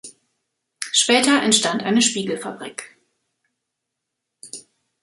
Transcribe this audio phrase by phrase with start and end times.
[0.91, 2.97] Später entstand eine Spiegelfabrik.